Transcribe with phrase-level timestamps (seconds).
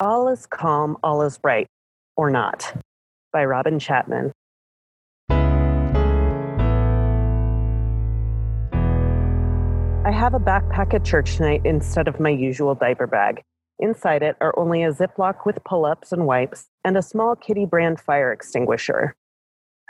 [0.00, 1.66] All is calm, all is bright,
[2.16, 2.72] or not,
[3.32, 4.30] by Robin Chapman.
[10.06, 13.42] I have a backpack at church tonight instead of my usual diaper bag.
[13.80, 17.66] Inside it are only a Ziploc with pull ups and wipes and a small Kiddie
[17.66, 19.16] brand fire extinguisher.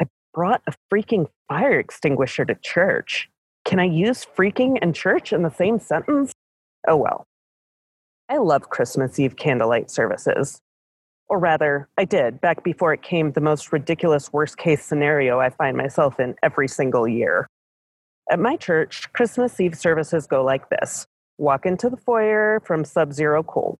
[0.00, 3.28] I brought a freaking fire extinguisher to church.
[3.66, 6.32] Can I use freaking and church in the same sentence?
[6.88, 7.27] Oh well.
[8.30, 10.60] I love Christmas Eve candlelight services.
[11.28, 15.48] Or rather, I did back before it came the most ridiculous worst case scenario I
[15.48, 17.46] find myself in every single year.
[18.30, 21.06] At my church, Christmas Eve services go like this
[21.38, 23.78] walk into the foyer from sub zero cold,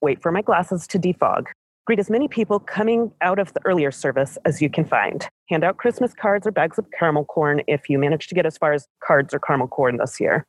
[0.00, 1.46] wait for my glasses to defog,
[1.86, 5.62] greet as many people coming out of the earlier service as you can find, hand
[5.62, 8.72] out Christmas cards or bags of caramel corn if you manage to get as far
[8.72, 10.46] as cards or caramel corn this year.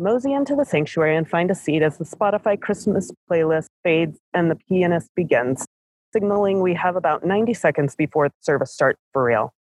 [0.00, 4.48] Mosey into the sanctuary and find a seat as the Spotify Christmas playlist fades and
[4.48, 5.66] the pianist begins,
[6.12, 9.52] signaling we have about 90 seconds before the service starts for real.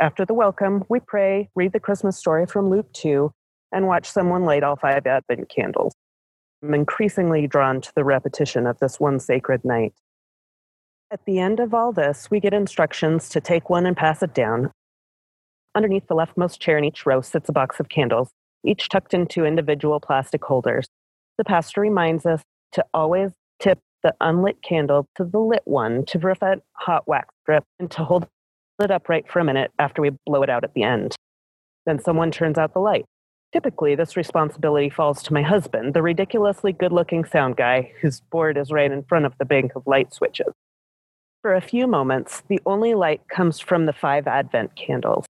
[0.00, 3.30] After the welcome, we pray, read the Christmas story from Luke 2,
[3.72, 5.94] and watch someone light all five Advent candles.
[6.62, 9.92] I'm increasingly drawn to the repetition of this one sacred night.
[11.10, 14.32] At the end of all this, we get instructions to take one and pass it
[14.32, 14.72] down.
[15.74, 18.30] Underneath the leftmost chair in each row sits a box of candles,
[18.64, 20.86] each tucked into individual plastic holders.
[21.38, 26.18] The pastor reminds us to always tip the unlit candle to the lit one to
[26.18, 28.26] prevent hot wax drip and to hold
[28.80, 31.16] it upright for a minute after we blow it out at the end.
[31.86, 33.04] Then someone turns out the light.
[33.52, 38.58] Typically, this responsibility falls to my husband, the ridiculously good looking sound guy whose board
[38.58, 40.52] is right in front of the bank of light switches.
[41.40, 45.26] For a few moments, the only light comes from the five Advent candles.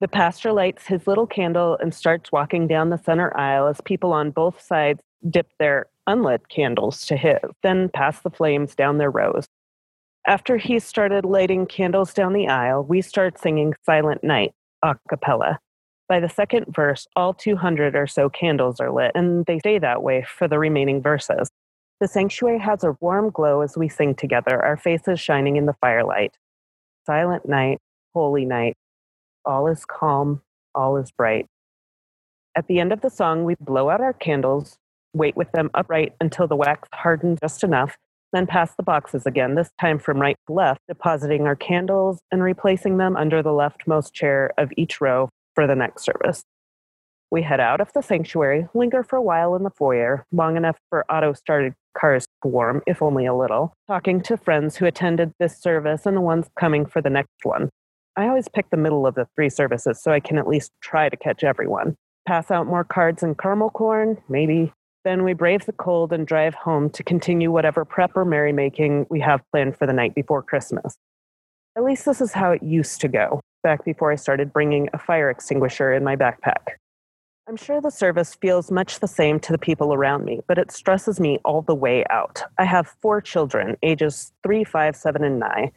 [0.00, 4.12] The pastor lights his little candle and starts walking down the center aisle as people
[4.12, 9.10] on both sides dip their unlit candles to his, then pass the flames down their
[9.10, 9.46] rows.
[10.26, 15.58] After he started lighting candles down the aisle, we start singing Silent Night a cappella.
[16.08, 20.02] By the second verse, all 200 or so candles are lit, and they stay that
[20.02, 21.50] way for the remaining verses.
[22.00, 25.74] The sanctuary has a warm glow as we sing together, our faces shining in the
[25.80, 26.36] firelight.
[27.04, 27.78] Silent night,
[28.14, 28.76] holy night,
[29.48, 30.42] all is calm,
[30.74, 31.46] all is bright.
[32.54, 34.76] At the end of the song, we blow out our candles,
[35.14, 37.96] wait with them upright until the wax hardens just enough,
[38.32, 42.42] then pass the boxes again, this time from right to left, depositing our candles and
[42.42, 46.42] replacing them under the leftmost chair of each row for the next service.
[47.30, 50.78] We head out of the sanctuary, linger for a while in the foyer, long enough
[50.88, 55.32] for auto started cars to warm, if only a little, talking to friends who attended
[55.38, 57.68] this service and the ones coming for the next one.
[58.18, 61.08] I always pick the middle of the three services so I can at least try
[61.08, 61.96] to catch everyone.
[62.26, 64.72] Pass out more cards and caramel corn, maybe,
[65.04, 69.20] then we brave the cold and drive home to continue whatever prep or merrymaking we
[69.20, 70.98] have planned for the night before Christmas.
[71.76, 74.98] At least this is how it used to go, back before I started bringing a
[74.98, 76.74] fire extinguisher in my backpack.
[77.48, 80.72] I'm sure the service feels much the same to the people around me, but it
[80.72, 82.42] stresses me all the way out.
[82.58, 85.70] I have four children, ages three, five, seven, and nine.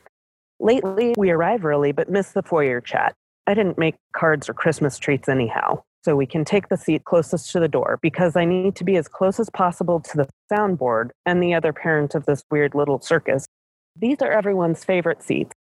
[0.63, 3.15] Lately, we arrive early but miss the foyer chat.
[3.47, 7.51] I didn't make cards or Christmas treats anyhow so we can take the seat closest
[7.51, 11.09] to the door because I need to be as close as possible to the soundboard
[11.25, 13.47] and the other parent of this weird little circus.
[13.95, 15.55] These are everyone's favorite seats,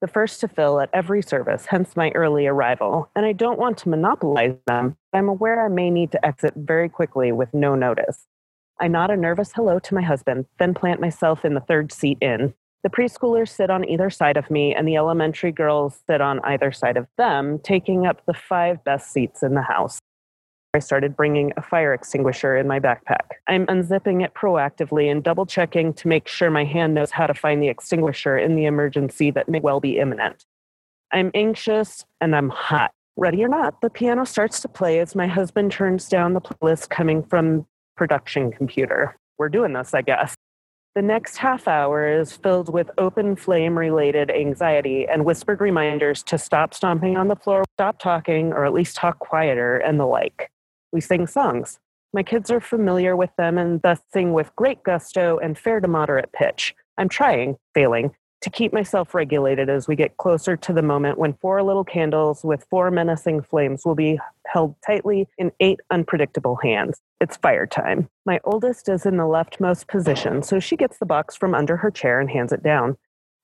[0.00, 3.76] the first to fill at every service, hence my early arrival, and I don't want
[3.78, 4.96] to monopolize them.
[5.12, 8.24] I'm aware I may need to exit very quickly with no notice.
[8.80, 12.16] I nod a nervous hello to my husband, then plant myself in the third seat
[12.22, 12.54] in,
[12.86, 16.70] the preschoolers sit on either side of me, and the elementary girls sit on either
[16.70, 19.98] side of them, taking up the five best seats in the house.
[20.72, 23.38] I started bringing a fire extinguisher in my backpack.
[23.48, 27.34] I'm unzipping it proactively and double checking to make sure my hand knows how to
[27.34, 30.44] find the extinguisher in the emergency that may well be imminent.
[31.10, 32.92] I'm anxious and I'm hot.
[33.16, 36.88] Ready or not, the piano starts to play as my husband turns down the playlist
[36.88, 37.66] coming from
[37.96, 39.16] production computer.
[39.38, 40.36] We're doing this, I guess.
[40.96, 46.38] The next half hour is filled with open flame related anxiety and whispered reminders to
[46.38, 50.50] stop stomping on the floor, stop talking, or at least talk quieter, and the like.
[50.92, 51.78] We sing songs.
[52.14, 55.86] My kids are familiar with them and thus sing with great gusto and fair to
[55.86, 56.74] moderate pitch.
[56.96, 58.12] I'm trying, failing,
[58.42, 62.44] to keep myself regulated as we get closer to the moment when four little candles
[62.44, 67.00] with four menacing flames will be held tightly in eight unpredictable hands.
[67.20, 68.08] It's fire time.
[68.24, 71.90] My oldest is in the leftmost position, so she gets the box from under her
[71.90, 72.96] chair and hands it down.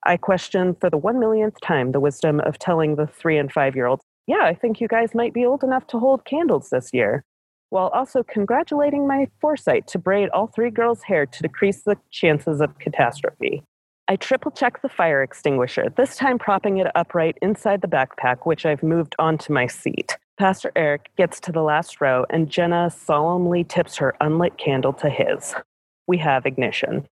[0.05, 3.75] I question for the one millionth time the wisdom of telling the three and five
[3.75, 6.89] year olds, Yeah, I think you guys might be old enough to hold candles this
[6.93, 7.23] year.
[7.69, 12.61] while also congratulating my foresight to braid all three girls' hair to decrease the chances
[12.61, 13.63] of catastrophe.
[14.09, 18.65] I triple check the fire extinguisher, this time propping it upright inside the backpack, which
[18.65, 20.17] I've moved onto my seat.
[20.37, 25.09] Pastor Eric gets to the last row, and Jenna solemnly tips her unlit candle to
[25.09, 25.55] his.
[26.05, 27.07] We have ignition.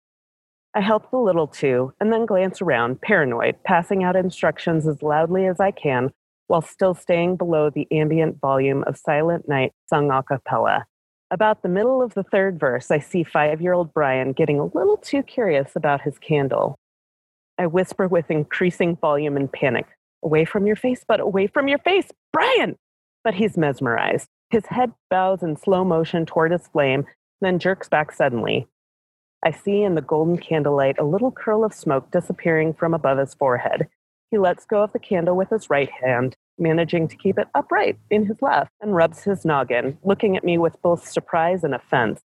[0.74, 5.46] I help the little two and then glance around, paranoid, passing out instructions as loudly
[5.46, 6.12] as I can
[6.48, 10.86] while still staying below the ambient volume of Silent Night sung a cappella.
[11.30, 14.66] About the middle of the third verse, I see five year old Brian getting a
[14.66, 16.78] little too curious about his candle.
[17.62, 19.86] I whisper with increasing volume and panic
[20.24, 22.76] Away from your face, but away from your face, Brian!
[23.24, 24.28] But he's mesmerized.
[24.50, 27.06] His head bows in slow motion toward his flame,
[27.40, 28.68] then jerks back suddenly.
[29.46, 33.36] I see in the golden candlelight a little curl of smoke disappearing from above his
[33.36, 33.88] forehead.
[34.32, 38.00] He lets go of the candle with his right hand, managing to keep it upright
[38.10, 42.22] in his left, and rubs his noggin, looking at me with both surprise and offense.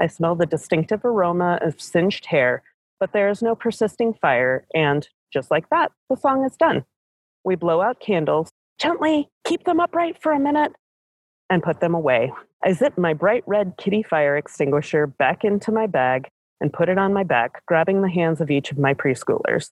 [0.00, 2.64] I smell the distinctive aroma of singed hair,
[3.00, 6.84] but there is no persisting fire, and just like that, the song is done.
[7.44, 10.72] We blow out candles, gently keep them upright for a minute,
[11.48, 12.32] and put them away.
[12.62, 16.28] I zip my bright red Kiddie fire extinguisher back into my bag
[16.60, 19.70] and put it on my back, grabbing the hands of each of my preschoolers.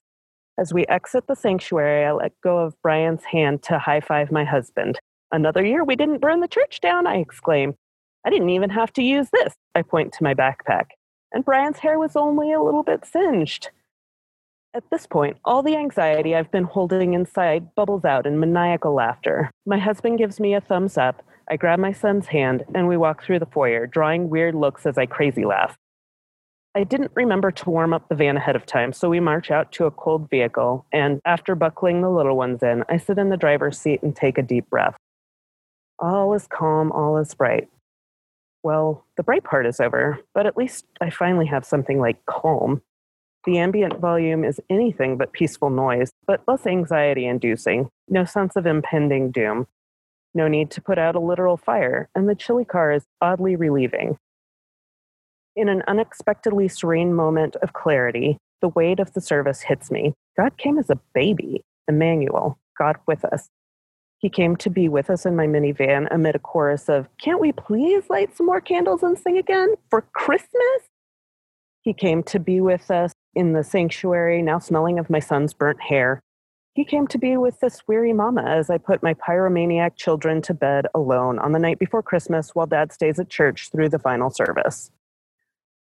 [0.57, 4.43] As we exit the sanctuary, I let go of Brian's hand to high five my
[4.43, 4.99] husband.
[5.31, 7.75] Another year we didn't burn the church down, I exclaim.
[8.25, 10.85] I didn't even have to use this, I point to my backpack.
[11.31, 13.69] And Brian's hair was only a little bit singed.
[14.73, 19.49] At this point, all the anxiety I've been holding inside bubbles out in maniacal laughter.
[19.65, 21.23] My husband gives me a thumbs up.
[21.49, 24.97] I grab my son's hand and we walk through the foyer, drawing weird looks as
[24.97, 25.75] I crazy laugh.
[26.75, 29.71] I didn't remember to warm up the van ahead of time, so we march out
[29.73, 33.37] to a cold vehicle, and after buckling the little ones in, I sit in the
[33.37, 34.95] driver's seat and take a deep breath.
[35.97, 37.69] All is calm, all is bright.
[38.63, 42.81] Well, the bright part is over, but at least I finally have something like calm.
[43.45, 48.65] The ambient volume is anything but peaceful noise, but less anxiety inducing, no sense of
[48.65, 49.67] impending doom.
[50.33, 54.17] No need to put out a literal fire, and the chilly car is oddly relieving.
[55.55, 60.13] In an unexpectedly serene moment of clarity, the weight of the service hits me.
[60.37, 63.49] God came as a baby, Emmanuel, God with us.
[64.19, 67.53] He came to be with us in my minivan amid a chorus of, Can't we
[67.53, 70.89] please light some more candles and sing again for Christmas?
[71.81, 75.81] He came to be with us in the sanctuary, now smelling of my son's burnt
[75.81, 76.19] hair.
[76.73, 80.53] He came to be with this weary mama as I put my pyromaniac children to
[80.53, 84.29] bed alone on the night before Christmas while dad stays at church through the final
[84.29, 84.91] service.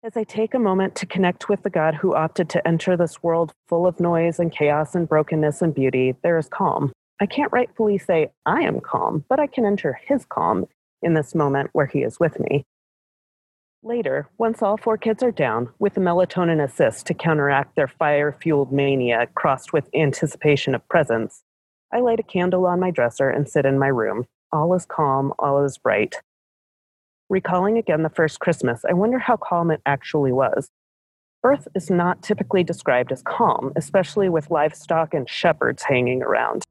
[0.04, 3.24] As I take a moment to connect with the God who opted to enter this
[3.24, 6.94] world full of noise and chaos and brokenness and beauty, there is calm.
[7.22, 10.68] I can't rightfully say I am calm, but I can enter his calm
[11.02, 12.66] in this moment where he is with me.
[13.84, 18.72] Later, once all four kids are down, with melatonin assist to counteract their fire fueled
[18.72, 21.44] mania crossed with anticipation of presents,
[21.92, 24.26] I light a candle on my dresser and sit in my room.
[24.52, 26.16] All is calm, all is bright.
[27.30, 30.70] Recalling again the first Christmas, I wonder how calm it actually was.
[31.44, 36.64] Earth is not typically described as calm, especially with livestock and shepherds hanging around.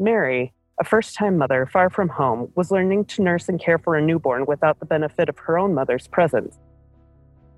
[0.00, 0.50] Mary,
[0.80, 4.02] a first time mother far from home, was learning to nurse and care for a
[4.02, 6.58] newborn without the benefit of her own mother's presence.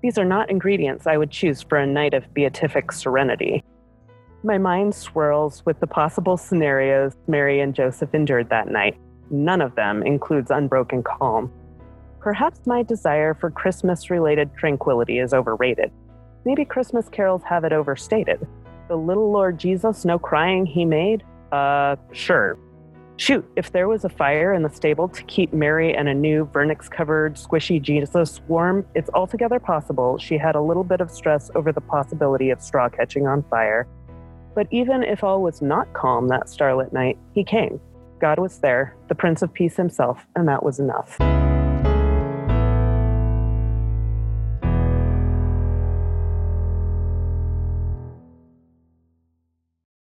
[0.01, 3.63] These are not ingredients I would choose for a night of beatific serenity.
[4.43, 8.97] My mind swirls with the possible scenarios Mary and Joseph endured that night.
[9.31, 11.49] None of them includes unbroken calm.
[12.19, 15.91] Perhaps my desire for Christmas related tranquility is overrated.
[16.43, 18.45] Maybe Christmas carols have it overstated.
[18.89, 21.23] The little Lord Jesus, no crying he made?
[21.53, 22.57] Uh, sure,
[23.17, 26.47] Shoot, if there was a fire in the stable to keep Mary and a new
[26.47, 31.51] vernix covered squishy Jesus warm, it's altogether possible she had a little bit of stress
[31.53, 33.87] over the possibility of straw catching on fire.
[34.55, 37.79] But even if all was not calm that starlit night, he came.
[38.19, 41.19] God was there, the Prince of Peace himself, and that was enough.